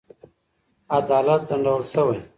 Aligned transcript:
عدالت 0.97 1.41
ځنډول 1.49 1.83
شوی. 1.91 2.19